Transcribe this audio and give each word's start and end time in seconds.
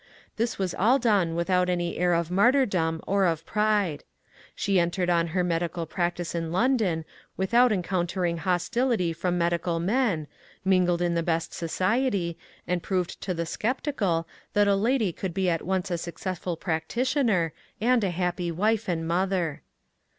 This 0.35 0.57
was 0.57 0.73
all 0.73 0.97
done 0.97 1.35
without 1.35 1.69
any 1.69 1.97
air 1.99 2.13
of 2.15 2.31
martyrdom 2.31 3.01
or 3.05 3.25
of 3.25 3.45
pride. 3.45 4.03
She 4.55 4.79
entered 4.79 5.11
on 5.11 5.27
her 5.27 5.43
medical 5.43 5.85
prac 5.85 6.15
tice 6.15 6.33
in 6.33 6.51
London 6.51 7.05
without 7.37 7.71
encountering 7.71 8.37
hostility 8.39 9.13
from 9.13 9.37
medical 9.37 9.79
men, 9.79 10.25
mingled 10.65 11.03
in 11.03 11.13
the 11.13 11.21
best 11.21 11.53
society, 11.53 12.35
and 12.65 12.81
proved* 12.81 13.21
to 13.21 13.35
the 13.35 13.45
sceptical 13.45 14.27
that 14.53 14.67
a 14.67 14.75
lady 14.75 15.11
could 15.13 15.35
be 15.35 15.51
at 15.51 15.61
once 15.67 15.91
a 15.91 15.99
successful 15.99 16.57
practitioner 16.57 17.53
and 17.79 18.03
a 18.03 18.09
happy 18.09 18.49
wife 18.51 18.89
and 18.89 19.07
mother. 19.07 19.61